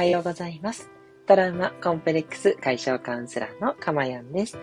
[0.00, 0.90] はようございます。
[1.26, 4.58] トラウマコンプレックス解消カウンセラーのかまやんです。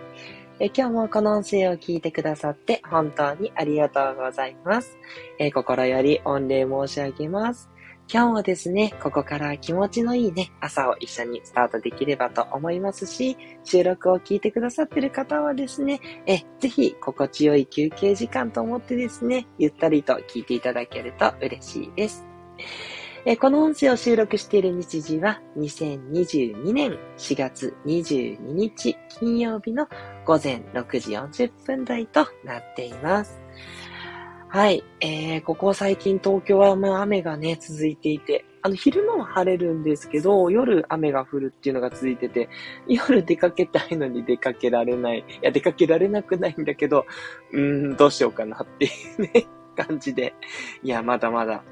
[0.58, 4.98] え今日もこの音声を聞いてくださって本当にありがとうございます。
[5.38, 7.70] え心より御礼申し上げます。
[8.12, 22.26] 今日もですね、ここから気持ちのいいね、朝を一緒にスタートできればと思いますし、収録を聞いてくださってる方はですね、え、ぜひ心地よい休憩時間と思ってですね、ゆったりと聞いていただけると嬉しいです。
[23.24, 29.88] えこの音声を収録している日時は2022年4月22日金曜日の
[30.24, 33.40] 午前6時40分台となっています。
[34.50, 34.82] はい。
[35.00, 42.48] えー、ここ最近東京はまあ雨がね、続いていて、あの、昼間は晴れるんですけど、夜雨が降るっていうのが続いてて、
[42.86, 45.18] 夜出かけたいのに出かけられない。
[45.18, 47.04] いや、出かけられなくないんだけど、
[47.52, 48.88] うーん、どうしようかなってい
[49.18, 49.46] うね、
[49.76, 50.34] 感じで。
[50.82, 51.62] いや、まだまだ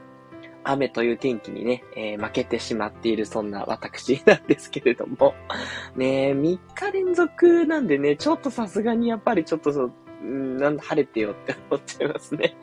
[0.68, 5.34] 雨という天気にね、えー、負けてしまっているそんな私なんですけれども。
[5.96, 9.92] ね3日連続なんでね、ちょっとさすがにやっぱりちょっとそう、
[10.24, 12.56] んなん晴れてよって思っちゃいますね。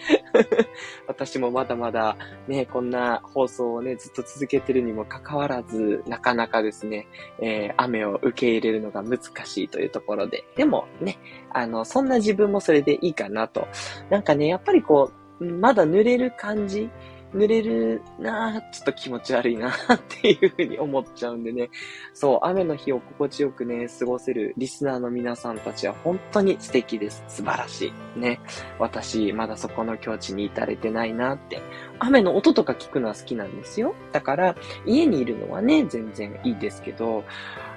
[1.08, 7.08] 私もまだまだね、こんな放送をね、ずっと続けてるにもかかわらず、なかなかですね、
[7.40, 10.44] えー、雨を受け入れるのが難しいというところで。
[10.56, 11.18] でもね、
[11.52, 13.68] あの、そんな自分もそれでいいかなと。
[14.09, 16.90] なんかね、やっぱりこう、まだ濡れる感じ
[17.34, 21.70] 濡れるなぁ、ちょっと気持ち悪いなぁっていうふうに思っちゃうんでね。
[22.14, 27.23] そう、雨の日を心地よくね、過ごせるリスナーの皆さんたちは本当に素敵です。
[27.28, 28.20] 素晴らしい。
[28.20, 28.40] ね。
[28.80, 31.62] 私、まだそこの境地に至れてないなって。
[32.00, 33.95] 雨の音とか聞くのは好きなんですよ。
[34.12, 37.23] だから、家にいるのはね、全然いいですけど、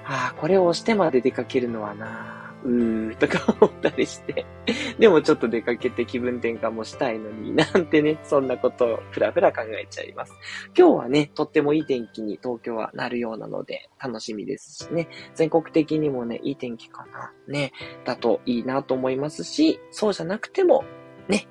[0.05, 2.46] ああ、これを押してまで出かけるのはなぁ。
[2.63, 4.45] うーとか思ったりして、
[4.99, 10.33] でもちょっと出かけて気分転換もしたいのになんてね、そんなことをふらふら考えちゃいます。
[10.77, 17.71] 今日はね、とってもいい天気に東京はなるようなので楽しみですしね、全国的にもね、いい天気かな、ね、
[18.05, 20.83] だといいなと思いますし、そうじゃなくても、
[21.27, 21.47] ね、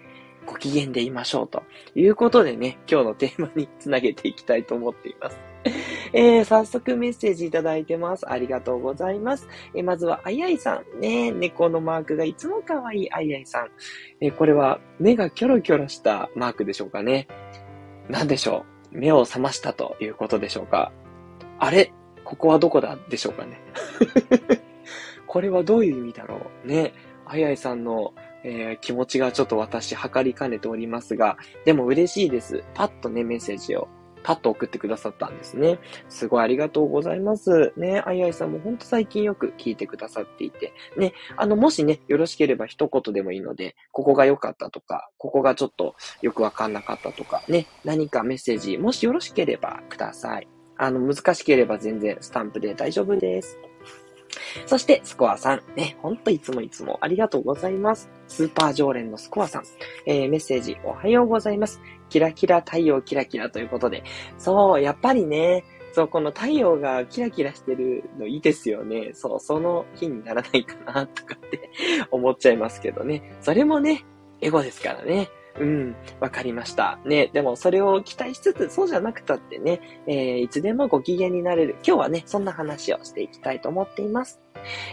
[0.47, 1.63] ご機嫌でいましょうと
[1.95, 5.56] いうことでね、今日のテーマにつなげていきたいと思っています。
[6.13, 8.31] えー、早速メッセージいただいてます。
[8.31, 9.49] ありがとうございます。
[9.75, 11.01] えー、まずは、あいあいさん。
[11.01, 13.71] ね、猫のマークがいつも可愛いあいあいさん。
[14.21, 17.27] えー、これは、目がキョロキョロしたマークでしょうかね。
[18.09, 18.99] なんでしょう。
[18.99, 20.93] 目を覚ましたということでしょうか。
[21.59, 21.93] あれ？
[22.25, 23.61] ここはどこだでしょうかね。
[25.27, 26.93] これはどういう意味だろうね。
[27.25, 32.65] あいあいさんの、えー、気持ちがちょっと私測りかねておりますが、でも嬉しいです。
[32.75, 33.89] パッとね、メッセージを
[34.27, 35.79] パッと送ってくださったんですね。
[36.09, 37.73] すごいありがとうございます。
[37.77, 50.49] ね、あいあいさんもほんと最近よく聞いてくださっていて、ね、あの、もしね、よろしければ一言でもいいので、ここが良かったとか、ここがちょっとよくわかんなかったとか、ね、何かメッセージ、もしよろしければください。
[50.77, 53.57] あの、難しければ全然スタンプで大丈夫です。
[54.67, 55.63] そして、スコアさん。
[55.77, 58.11] ね、ほんといつもいつもありがとうございます。
[58.29, 59.63] スーパー常連のスコアさん。
[60.07, 61.81] えー、メッセージおはようございます。
[62.09, 64.05] キラキラ太陽キラキラということで。
[64.39, 69.13] そう、やっぱりね、そう、この太陽がキラキラしてるのいいですよね。
[69.15, 71.71] そう、その日にならないかな、とかって
[72.11, 73.37] 思っちゃいますけどね。
[73.41, 74.05] それもね、
[74.41, 75.29] エゴですからね。
[75.59, 76.99] うん、わかりました。
[77.07, 81.77] ね、でもそれを期待しつつ、そうじゃなくたってね、えー、いつでもご機嫌になれる。
[81.77, 84.41] 今日はね、そんな話をしていきたいと思っています。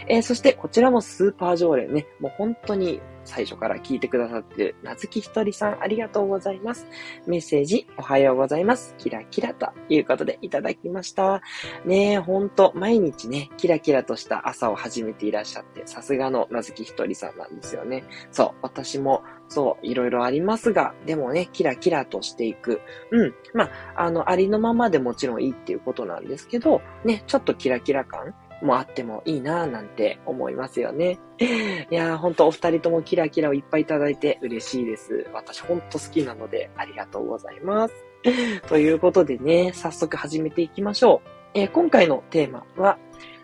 [0.08, 6.86] えー、そしてこちらもスーパー常連ね、もう本当に最初から聞いてくださってる、なずきひとりさん、ありがとうございます。
[7.26, 8.94] メッセージ、おはようございます。
[8.98, 11.42] キラキラということでいただきました。
[11.84, 18.04] ねえ、ほんと、毎日ね、キラキラとした朝を始めていらっしゃって、さすがのなずきひとりさんなんですよね。
[18.30, 22.80] そう、私も、そう、いろいろありますが、でもね、キラキラとしていく。
[23.10, 23.34] うん。
[23.52, 28.34] まあ、あの、ありのままでもちろんいいっていうことなんですけど、ね、ちょっとキラキラ感
[28.64, 31.18] もあってもいいなぁなんて思いますよね。
[31.38, 35.28] いやーほんとお二人ともキラキラをいっぱいいただいて嬉しいです。
[35.32, 37.94] 私ほんと好きなのでありがとうございます。
[38.68, 41.28] ということでね、早速始めていきましょう。
[41.54, 42.98] えー、今回のテーマは、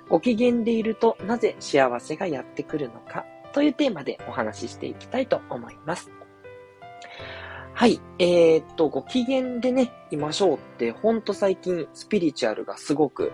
[0.09, 6.11] ご機嫌でいるとなぜ幸せがやってくるのかというテーマでお話ししていきたいと思います。
[7.75, 8.01] はい。
[8.19, 13.33] えー、っと、ご機嫌でね、いましょうって、ほんと最近スピリチュアルがすごく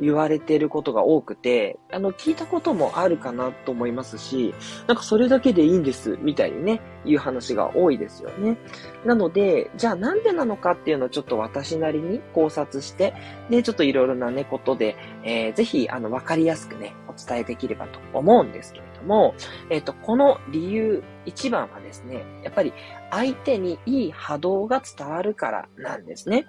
[0.00, 4.54] 言われていることが多くて、あの、聞いたこともあるかなと思いますし、
[4.86, 8.56] なんかそれだけでいいんです、みたいにね、いう話が多いですよね。
[9.04, 13.14] なので、じゃあなんでなのかっていうのをちょっと私なりに考察して、
[13.50, 19.34] で、ちょっといろいろなね、ことで、えー、ぜひ、あの、わかりやすくね、お伝えできればと思うんですけれども、
[19.70, 22.72] えっ、ー、と、この理由、一番はですね、やっぱり
[23.10, 26.46] 相手にいい波動が伝わるからなんですね。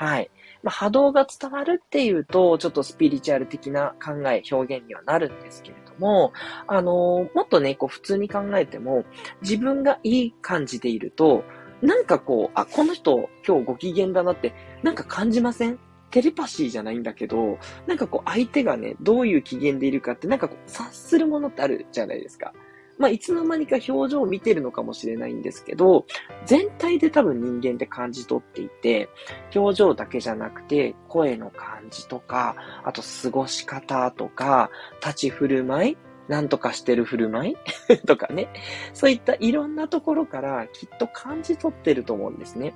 [0.00, 0.30] はい。
[0.62, 6.32] まあ、波動が伝わるっていうと、ちょっとスピリチュアル的な考え、表現にはなるんですけれども、
[6.66, 9.04] あのー、もっとね、こう普通に考えても、
[9.42, 11.44] 自分がいい感じでいると、
[11.82, 15.78] なんかこう、あ、この人今日ご機嫌だなって、なんか感じません？
[16.10, 22.54] テレパシーじゃないんだけど、なんかこう相手がね、どういう機嫌でいるかってなんかこう察するものってあるじゃないですか。
[23.00, 26.04] まあ、いつの間にか表情を見てるのかもしれないんですけど、
[26.44, 29.08] 全体で多分人間って感じ取っていて、
[29.56, 32.54] 表情だけじゃなくて、声の感じとか、
[32.84, 34.70] あと過ごし方とか、
[35.00, 35.96] 立ち振る舞い
[36.30, 37.56] なんとかしてる振る舞い？
[38.06, 38.48] とかね。
[38.94, 42.72] そういったいろんなところからきっと感じ取ってると思うんですね。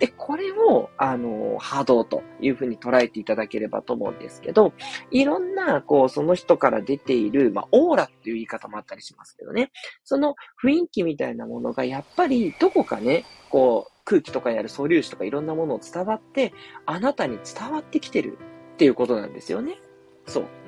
[0.00, 4.72] で、これを、あの、波動というふうに捉えていただければと思うんですけど、
[5.12, 9.70] いろんな、こう、その人から出ている、まあ、オーラっていう言い方もあったりしますけどね。
[10.02, 16.52] その雰囲気みたいなものが、やっぱりどこかね、こう、空気とかにある素粒子とかいろんなものを伝わって、
[16.86, 18.36] あなたに伝わってきてる
[18.74, 19.78] っていうことなんですよね。
[20.26, 20.65] そう。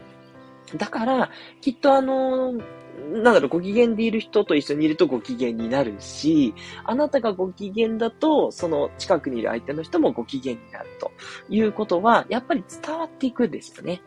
[0.77, 1.31] だから、
[1.61, 6.55] きっとあの、なんだろう、ご機嫌でいる人と一緒にいるとご機嫌になるし、
[6.85, 11.13] あなたがご機嫌だと、その近くにいる相手の人もご機嫌になると
[11.49, 14.03] いうことは、やっぱり伝わっていくんですよね。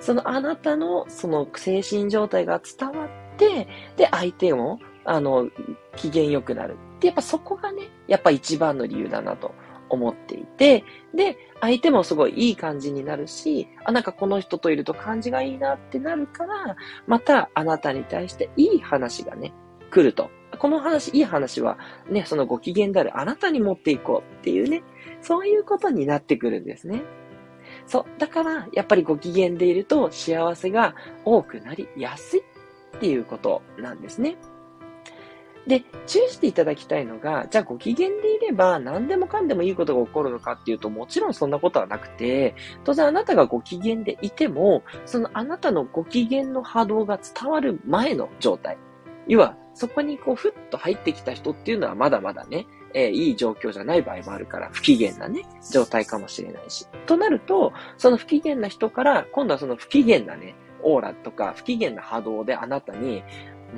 [0.00, 5.48] そのあなたのその精神状態が伝わって、で、相手も、あの、
[5.96, 6.76] 機嫌良くなる。
[7.00, 9.52] で、やっぱそこがね、やっぱ一番の理由だなと
[9.92, 10.84] 思っていて、
[11.14, 19.52] で、相手もすごいいい感じになるし、あ、なんかこの人といると感じがいいなってなるから、またあなたに対していい話がね、
[19.90, 20.30] 来ると。
[20.58, 21.78] この話、いい話は
[22.08, 24.82] ね、そのご機嫌であるあなたに持っていこうっていうね、
[25.20, 27.02] そういうことになってくるんですね。
[27.86, 28.04] そう。
[28.18, 30.94] だから、やっぱりご機嫌でいると幸せが
[31.24, 34.36] 多くなりやすいっていうことなんですね。
[35.66, 42.54] で、注意していただきたいのが、じゃあご機嫌でいれば何でもかんでもいいことが起こるのかっていうと、もちろんそんなことはなくて、
[42.84, 48.76] 当然あなたがご機嫌でいても、そのあなたのご機嫌の波動が伝わる前の状態。
[49.28, 56.86] 要は、そこにこう、ふっと入ってきた人っていうのはまだまだね、えー、いい状況じゃない場合もあるから、不機嫌なね、状態かもしれないし。
[57.06, 63.22] となると、その不機嫌な人から、今度はその不機嫌なね、オーラとか不機嫌な波動であなたに、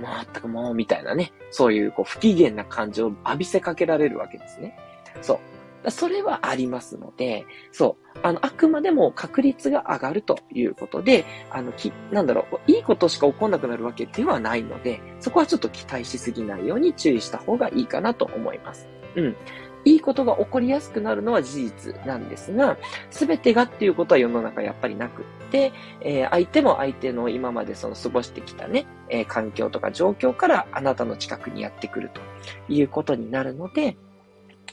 [0.01, 4.77] まったくもう、みたいなね、そういうこう不機嫌な感情を浴びせかけられるわけですね。
[5.23, 5.91] そう。
[5.91, 8.19] それはありますので、そう。
[8.23, 18.89] あの、あくまでも確率が上がるということで、あの、き、なんだろう、いいことしか起こんなくなるわけではないので、そこはちょっと期待しすぎないように注意した方がいいかなと思います。
[19.17, 19.37] うん。
[19.85, 22.77] いいことが起こりやすくなるのは事実なんですが、
[23.11, 32.21] すべてがっていうことは世の中やっぱりなくって、えー、相手も相手の今までその過ごしてきたね、えー、環境とか状況からあなたの近くにやってくると
[32.73, 33.97] いうことになるので、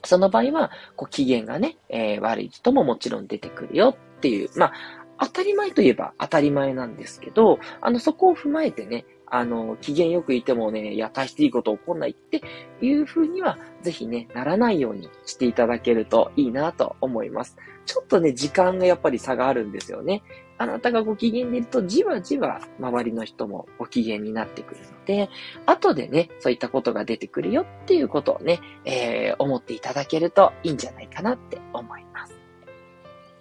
[0.04, 4.74] その場合は、こう、機嫌がね、えー、悪い人ももちろん出てくるよっていう、まあ、
[5.20, 12.42] 当たり前といえば当たり前なんですけど、あの、そこを踏まえてね、あの、機嫌よくいてもね、いや、大していいこと起こんないって
[12.82, 17.56] いう風には、ぜひね、ならないようにしていただけるといいなと思います。
[17.86, 20.22] ちょっとね、時間がやっぱり差があるんですよね。
[20.58, 25.30] あなたがご機嫌でいると、じわじわ周りの人もご機嫌になってくるので、
[25.66, 32.38] 後でね、そういったことが出てくるよっていうことをね、えー、思っていただけるといいんじゃないかなって思います。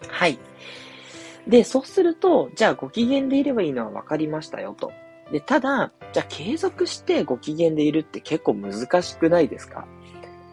[0.08, 0.38] はい。
[1.48, 4.92] で、そうすると、じゃあご機嫌でいればいいのは分かりましたよと。
[5.32, 9.86] で、ただ、じゃあ継続してご機嫌でいるって結構難しくないですか？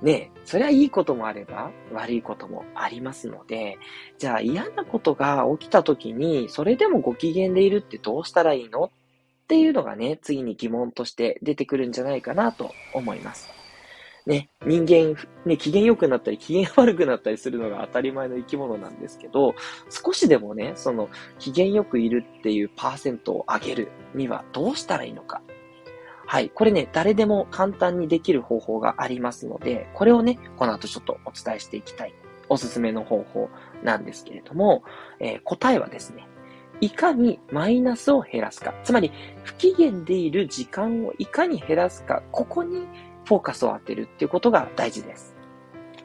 [0.03, 3.79] ねえ、それはいいこともあれば悪いこともありますので、
[4.19, 8.83] じゃあ嫌なことが起きた時に、それでもご機嫌でいるってどうしたらいいの？
[8.83, 8.89] っ
[9.47, 13.49] ていうのがね、次に疑問として出てくるんじゃないかなと思います。
[14.27, 15.15] ね、人間、
[15.45, 19.55] ね、機嫌良くなったり、機嫌悪くなったりするのが当たり前の生き物なんですけど、
[19.89, 25.41] 少しでもね、その、機嫌良くいるっていうパーセントを上げるにはどうしたらいいのか。
[26.25, 26.49] はい。
[26.49, 32.13] これね、誰でも簡単にできる方法がありますので、これをね、この後ちょっとお伝えしていきたい。
[32.49, 33.49] おすすめの方法
[33.83, 34.83] なんですけれども、
[35.19, 36.27] えー、答えはですね、
[36.79, 38.73] いかにマイナスを減らすか。
[38.83, 39.11] つまり、
[39.43, 42.21] 不機嫌でいる時間をいかに減らすか。
[42.31, 42.85] ここに
[43.27, 45.35] フォーカスを当てるっていうことが大事です。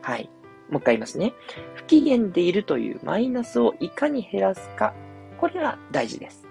[0.03, 0.29] はい。
[0.69, 1.35] もう一回言いますね。
[1.75, 4.93] 不機嫌でいるというマイナスをいかに減らすか。
[5.39, 6.47] これが大事です。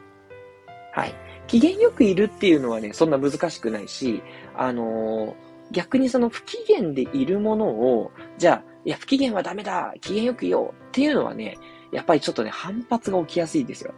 [0.94, 1.14] はい。
[1.48, 4.22] 機嫌よくいるっていうのはね、そんな難しくないし、
[4.56, 11.58] あのー、逆にその不機嫌でいるものを、じゃあ、いや、不機嫌はダメだ機嫌よくいようっていうのはね、
[11.92, 13.94] やっぱりちょっとね、反発が起きやすいですよ。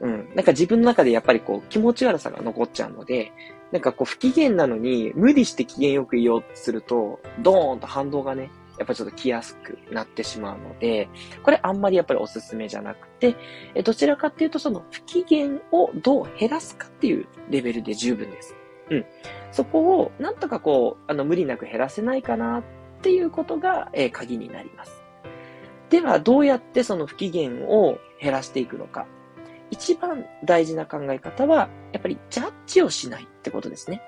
[0.00, 0.30] うん。
[0.34, 3.32] なんか自分の中でやっぱりこう、気持ち悪さが残っちゃうので、
[3.72, 11.08] なんかこう不機嫌なのに無理して機嫌よく言おうとすると、ドーンと反動がね、やっぱちょっと来やすくなってしまうので、
[11.42, 13.36] これあんまりやっぱりおすすめじゃなくて、
[13.84, 18.56] どちらかっていうとその不機嫌をどう減らすかっていうレベルで十分です。
[18.90, 19.04] うん。
[19.52, 22.62] そこをなんとかこう、あの無理なく減らせないかなっ
[23.02, 25.02] ていうことが、えー、鍵になります。
[25.90, 29.06] では、どうやってその不機嫌を減らしていくのか。
[29.70, 34.02] 一番大事な考え方は、やっぱりジャッジをしないってことですね。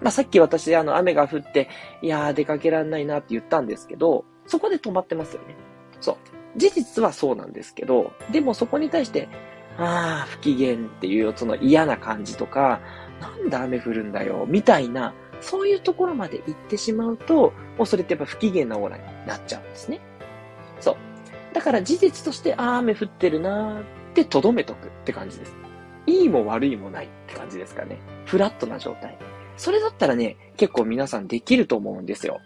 [0.00, 1.68] まあ、さっき私、あの、雨が降って、
[2.02, 5.56] いやー、出かけらんないなって言ったんですけど、そこで止まってますよね。
[6.00, 6.16] そう。
[6.58, 9.28] 事実はそうなんですけど、でもそこに対して、
[9.78, 12.80] ああ、不機嫌っていうその嫌な感じとか、
[13.20, 20.00] なんで雨降るんだよ、みたいな、そういうところまで行ってしまうと、もうそれってやっぱ不機嫌なオーラになっちゃうんですね。
[20.80, 20.96] そう。
[21.54, 23.84] だから事実として、ああ、雨降ってるなー
[24.22, 25.54] って留めとくって感じです。
[26.06, 27.98] いいも悪いもないって感じですかね。
[28.24, 29.18] フラットな状態。
[29.56, 32.40] それだったらね、結構皆さんできると思うんですよ。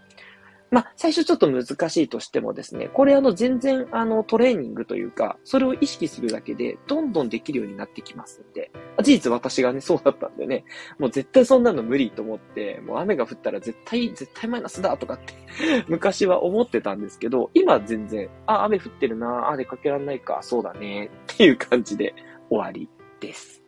[0.70, 8.70] まあ、最初ちょっと難しいとしてもですね、これあの全然あのトレーニングというか、それを意識するだけでどんどんできるようになってきますんで、
[9.02, 10.64] 事実私がね、そうだったんでね、
[10.98, 15.34] もう絶対そんなの無理と思って、もう雨が降ったら絶対、絶対マイナスだとかって
[15.88, 22.14] 昔は思ってたんですけど、今全然、あ、雨降ってるな、あ、出かけらんないか、そうだね、っていう感じで
[22.48, 22.88] 終わり
[23.20, 23.62] です。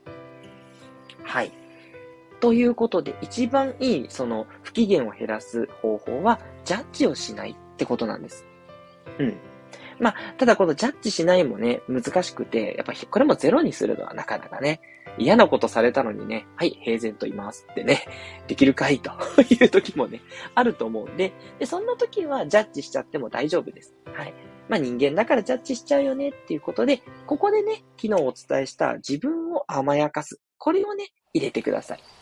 [1.25, 1.62] はい。
[2.43, 8.45] ということで、一番いい、その、不機嫌を減らす方法は、ジャッジをしないってことなんです。
[9.21, 9.37] うん。
[10.01, 14.81] まあ、ただこのジャッジしないもね、難しくて、やっぱこれもゼロにするのはなかなかね、
[15.19, 18.05] 嫌なことされたのにね、はい、平然と言いますってね、
[18.49, 19.13] できるかいと
[19.49, 20.21] いう時もね、
[20.57, 23.95] あると思うんで、で、そんな時はジャッジしちゃっても大丈夫です。
[24.15, 24.35] はい。
[24.69, 30.41] まあ人間だからジャッジしちゃうよねっていうことで、ここでね、昨日お伝えした自分を甘やかす。
[30.59, 32.22] これをね、入れてください。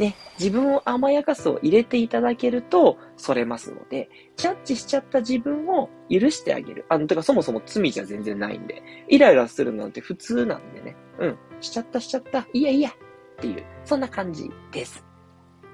[0.00, 6.86] ね、自分を甘やかすを入れていただけると、それますので、ジャッジしちゃった自分を許してあげる。
[6.88, 12.92] あの、てかそもそも罪じゃ全然ないんで、イライラするなんて普通なんでね、うん、しちゃったしちゃった、いやいや、っ
[13.40, 15.04] ていう、そんな感じです。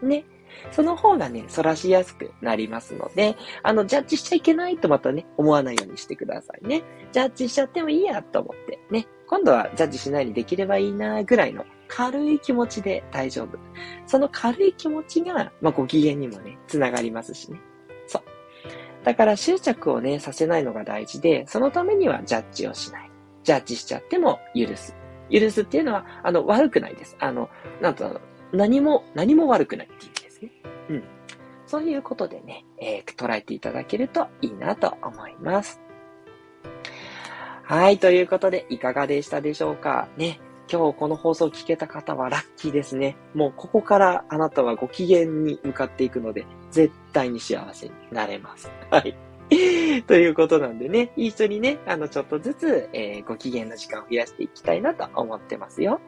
[0.02, 0.25] ね。
[0.73, 6.83] その方がね、反らしやすくなりますので、あの、ジャッジしちゃいけないとまたね、思わないようにしてくださいね。
[7.12, 9.06] ジャッジしちゃってもいいやと思って、ね。
[9.28, 13.59] 今度はジャッジしないにできればいいなぐらいの軽い気持ちで大丈夫。
[14.07, 17.61] その軽い気持ちが、まあ、ご機嫌にもね、つながりますしね。
[18.07, 18.23] そう。
[19.05, 23.11] だから執着をね、させないのが大事で、そのためにはジャッジをしない。
[23.45, 24.97] ジャッジしちゃっても許す。
[25.31, 27.16] 許すっていうのは、あの、悪くないです。
[27.21, 27.49] あの、
[27.81, 28.21] なんと、
[28.52, 30.50] 何も、何も悪くないっていう意味ですね。
[30.90, 31.05] うん。
[31.66, 35.81] そういうことでね、えー、捉えていただけるといいなと思います。
[37.64, 40.09] はい、ということで、いかがでしたでしょうか？
[40.16, 40.38] ね。
[40.70, 43.16] 今日この放送を聞けた方はラッキーですね。
[43.35, 48.70] もうここからあなたはご機嫌に向かっていくので、絶対に幸せになれます。
[48.90, 49.16] はい。
[50.06, 56.00] ということなんでね、一緒にね、あの、ちょっとずつ、えー、ご機嫌の時間を増やしていきたいなと思ってますよ。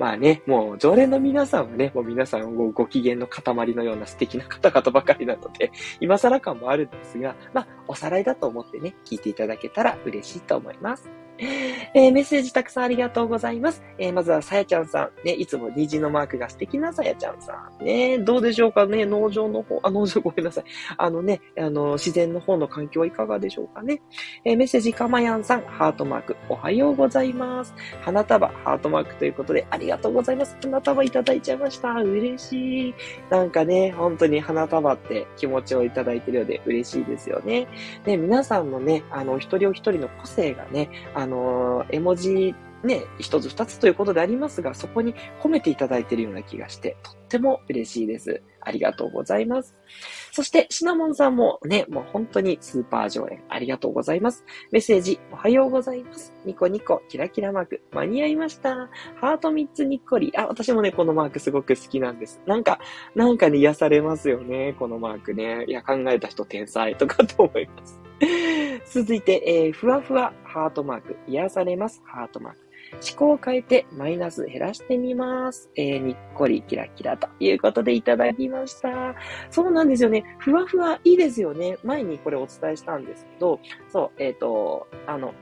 [0.00, 5.70] まあね、もう常連の皆さんはね、もう皆さんごご機嫌の塊のような素敵な方々ばかりなので、
[6.00, 11.23] 今更感もあるんですが、まあ、おさらいだと思ってね、聞いていただけたら嬉しいと思います。
[11.38, 13.82] えー、メッセージたくさんありがとうございます。
[13.98, 15.26] えー、まずはさやちゃんさん。
[15.26, 17.84] ね、いつも虹のマークが素敵なさやちゃんさん。
[17.84, 20.64] ね、どうでしょうかね、農場の方、あ、農場ごめんなさい。
[20.96, 24.00] あのね、あの、自然の方の環境はいかがでしょうかね。
[24.44, 27.74] えー、メッセージかまやんさん、ハートマーク、おはようございます。
[28.00, 30.56] 花束、ハートマークということで、ありがとうございます。
[30.62, 31.90] 花束いただいちゃいました。
[31.94, 32.94] 嬉しい。
[33.30, 37.66] なんかね、本当に花束って気持ちをいただいてるようで嬉しいですよね。
[38.04, 42.54] ね、皆さんのね、あの、一人お一人の個性がね、あの、絵文字
[42.84, 48.42] ね、一つ二つということでありますが、そこに込めていただいているような気がして、とっても嬉しいです。
[48.60, 49.74] ありがとうございます。
[50.32, 54.44] そして、シナモンさんもね、もう本当にスーパー常連、ありがとうございます。
[54.70, 56.34] メッセージ、おはようございます。
[56.44, 58.90] ニコニコ、キラキラマーク、間に合いました。
[59.16, 60.32] ハート3つにっこり。
[60.36, 62.42] あ、私もね、このマークすごく好きなんです。
[62.46, 62.80] なんか、
[63.14, 65.64] なんかに癒されますよね、このマークね。
[65.68, 68.04] いや、考えた人天才とかと思います。
[68.86, 72.64] 続いて、えー、ふわふわ、ハートマーク、癒されます、ハートマーク。
[72.94, 75.70] 思考を変えてマイナス減らしてみます。
[75.74, 79.14] えー、にっこりキラキラということでいただきました。
[79.50, 80.24] そうなんですよね。
[80.38, 81.78] ふわふわいいですよね。
[81.82, 85.34] 前にこれお伝えしたんですけど、そう、えっ、ー、と、あの、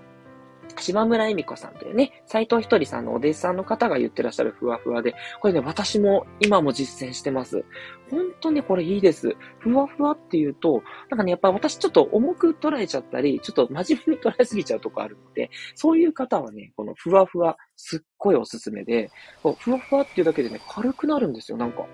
[0.83, 7.65] 島村恵美子さんというね、斎藤ひとりさんのお弟子さんの方が言ってらっしゃるふわふわで、これね、私も今も実践してます。
[8.11, 9.35] 本当にこれいいです。
[9.61, 19.11] ふわふわっていうと、なんかね、やっぱ私ちょっと重く捉えちゃったり、ちょっと真面目に捉えすぎちゃうとこあるので、そういう方はね、このふわふわ、すっごいおすすめで、
[19.59, 21.87] ふわふわっていうだけでね、軽くなるんですよ、なんか。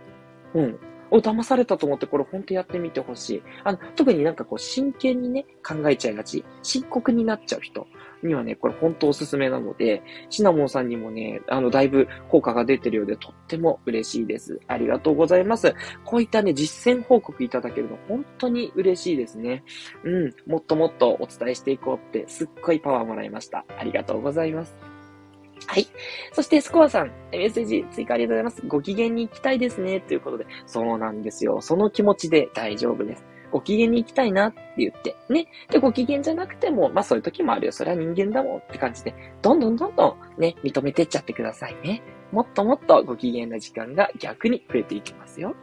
[0.54, 0.78] うん。
[1.10, 3.42] お、騙されたと思ってこれほんとやってみてほしい。
[3.64, 6.44] あの、特になんかこう真剣にね、考えちゃいがち。
[6.62, 7.86] 深刻になっちゃう人
[8.22, 14.60] にはね、これほんとおすすめなので、シナモンさんにもね、あの、だいぶ効果が出てるようでとっても嬉しいです。
[14.66, 15.74] ありがとうございます。
[16.04, 19.64] こういったね、実践報告いただけるの本当に嬉しいですね。
[20.04, 23.64] うん、もっともっとお伝えしていこうってすっごいパワーもらいました。
[23.78, 24.97] ありがとうございます。
[25.66, 25.86] はい。
[26.32, 28.66] そして、スコアさん、メッセージ追加ありがとうございます。
[28.66, 30.00] ご機嫌に行きたいですね。
[30.00, 31.60] ということで、そうなんですよ。
[31.60, 33.24] その気持ちで大丈夫です。
[33.50, 35.48] ご機嫌に行きたいなって言って、ね。
[35.70, 37.72] で、ご機嫌じゃなくても、まあそういう時もあるよ。
[37.72, 42.02] それは人間だもんって感じで、どんどんどんどんね、認めてっちゃってくださいね。
[42.30, 45.54] もっともっとご機嫌な時間が逆に増えていきますよ。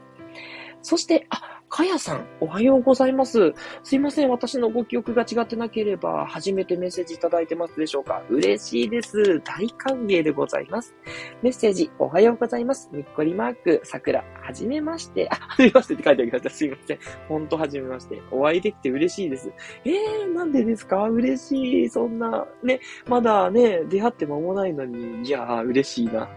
[0.82, 3.54] そして、あ、かやさん、おはようございます。
[3.84, 8.24] すいません、私のご記憶が違ってなければ、初めてメッセージいただいてますでしょうか？
[8.30, 9.42] 嬉しいです。
[9.42, 10.96] 大歓迎でございます。
[11.42, 12.90] メッセージ、おはようございます。
[12.94, 15.28] にっこりマーク、桜、はじめまして。
[15.32, 16.50] あ、はじめましてって書いてありました。
[16.50, 17.00] すいません。
[17.28, 18.22] ほんとはじめまして。
[18.32, 19.52] お会いできて嬉しいです。
[19.84, 21.10] えー、なんでですか？
[21.10, 21.90] 嬉しい。
[21.90, 26.30] そんな、ね、まだね、出会って間もないのに、いやー、嬉しいな。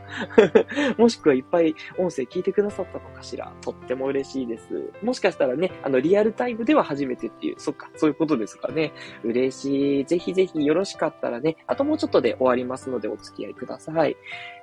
[0.98, 3.52] もしくはいっぱい音声聞いてくださったのかしら？
[3.60, 4.90] とっても嬉しいです。
[5.02, 8.92] もしかしたらね、あの、リアルタイムでは初めてっていう、そっか、そういうことですかね。
[9.24, 10.04] 嬉しい。
[10.04, 14.16] ぜひぜひよろしかったらね、あともうちょっとで終わりますのでお付き合いください。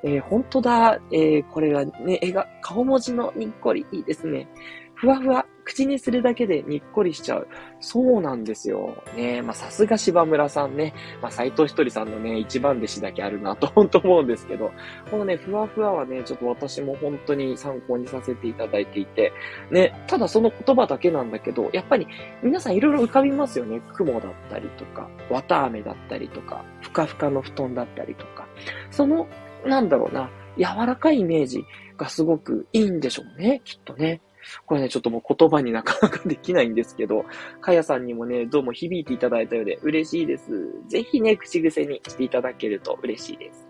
[0.04, 4.48] えー、本当だ、えー、これはね、絵が、顔文字のにっこりいいですね。
[4.96, 5.46] ふわふわ。
[5.66, 7.48] 口にするだけでにっこりしちゃう。
[7.82, 9.04] そうなんですよ。
[9.18, 10.94] ねまあ、さすが柴村さんね。
[11.22, 14.72] まあ、斎藤ひとりさんのね、一番弟子だけあるなと、本当思うんですけど、
[15.10, 19.34] このね、ふわふわはね、ちょっと私も本当に参考にさせていただいていて、
[19.72, 22.08] ね、ただその言葉だけなんだけど、やっぱり
[22.44, 23.82] 皆さんいろいろ浮かびますよね。
[23.94, 28.48] 雲だったりとか、綿飴だったりとか、ふかふかの布団だったりとか。
[28.92, 29.28] その、
[29.66, 31.66] なんだろうな、柔らかいイメージ
[31.98, 34.22] がすごくいいんでしょうね、きっとね。
[34.66, 37.26] これね、ちょっともう言葉になかなかできないんですけど、
[37.62, 40.52] かやさんにもね、どうも響いていただいたようで嬉しいです。
[40.88, 43.68] ぜひね、口癖にしていただけると嬉しいです。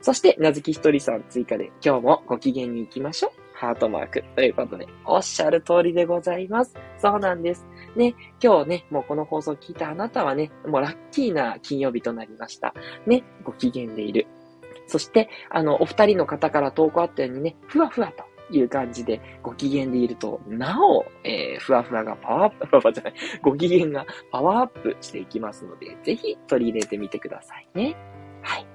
[0.00, 3.44] そして、なずきひとりさん追加で、今日もご機嫌に行きましょう。
[3.54, 4.24] ハートマーク。
[4.34, 6.74] ということで、おっしゃる通りでございます。
[6.98, 7.66] そうなんです。
[7.96, 12.74] ね、今日ね、もうこの放送聞いたあなたはね、もうラッキーな金曜日となりました。
[13.06, 14.26] ね、ご機嫌でいる。
[14.86, 27.96] そして、あの、お二人の方から投稿あったようにね、ふわふわという感じで、ご機嫌でいると、なお、えー、ふわふわがパワーアップ、 ふわふわじゃない、ご機嫌がパワーアップしていきますので、ぜひ取り入れてみてくださいね。
[28.42, 28.66] はい。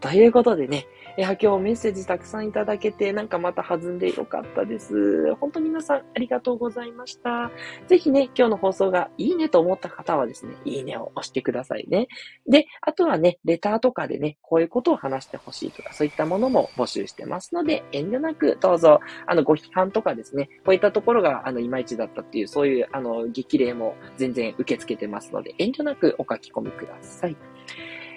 [0.00, 0.86] ということでね、
[1.18, 5.34] いや、今日メッセージたくさんいただけて、なんかまた弾んでよかったです。
[5.34, 7.50] 本当皆さんありがとうございました。
[7.86, 12.08] ぜひね、今日の放送がいいねと思った方はですね、いいねを押してくださいね。
[12.48, 27.36] で、あとはね、レターとかでね、こういうことを話してほしいとか、そういったものも募集してますので、遠慮なくどうぞ、あの、ご批判とかですね、こういったところが、あの、いまいちだったっていう、そういう、あの、激励も全然受け付けてますので、遠慮なくお書き込みください。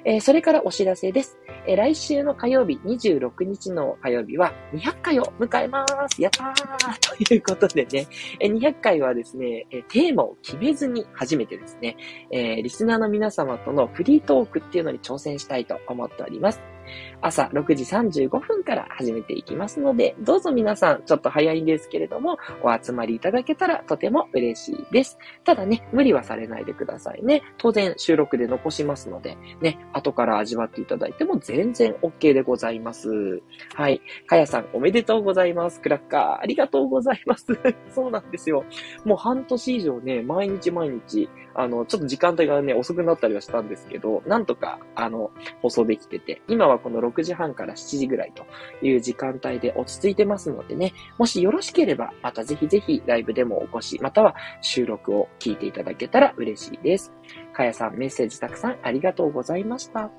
[0.05, 1.37] えー、それからお知らせです。
[1.67, 6.21] えー、来週の火曜日、26日の火曜日は200回を迎えます。
[6.21, 8.07] やったー ということでね、
[8.39, 11.97] えー、200回はですね、えテーマを決めずに初めてですね、
[12.29, 16.74] えリスナーの皆様とのフリートークっていうのに挑戦したいと思っております。
[17.21, 25.17] 朝6時35分から始めていきますので、どうぞ皆さん、ちょっと早いんですけれども、お集まりいただけたらとても嬉しいです。
[25.43, 27.41] ただね、無理はされないでくださいね。
[27.57, 33.41] 当然収録で残しますので、ね、後から味わっていただいても全然 OK でございます。
[33.73, 34.01] はい。
[34.27, 35.81] かやさん、おめでとうございます。
[35.81, 37.45] クラッカー、ありがとうございます。
[37.89, 38.63] そうなんですよ。
[39.03, 48.45] もう半年以上ね、毎日毎日、あの、ちょっと時間帯がね、遅くなったりはしたんですけど、なんとか、あの、放送できてて、今はこの6時半から7時ぐらいと
[48.85, 57.13] いう時間帯で落ち着いてますのでね、もしよろしければ、またぜひぜひライブでもお越し、または収録を聞いていただけたら嬉しいです。
[57.53, 60.11] かやさん、メッセージたくさんありがとうございました。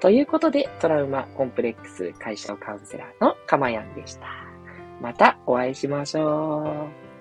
[0.00, 4.26] ということで、トラウマコンプレックス解消カウンセラーのかまやんでした。
[5.00, 7.11] またお会いしましょう。